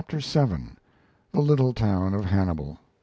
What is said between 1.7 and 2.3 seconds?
TOWN OF